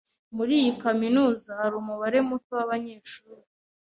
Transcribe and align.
Muri 0.35 0.53
iyi 0.61 0.71
kaminuza 0.83 1.49
hari 1.59 1.73
umubare 1.81 2.19
muto 2.29 2.51
wabanyeshuri. 2.59 3.41